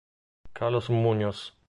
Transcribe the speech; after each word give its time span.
Carlos 0.55 0.89
Muñoz 0.89 1.53